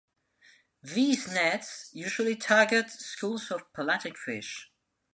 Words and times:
These 0.81 1.27
nets 1.31 1.91
usually 1.93 2.35
target 2.35 2.89
schools 2.89 3.51
of 3.51 3.71
pelagic 3.71 4.17
fish. 4.17 4.71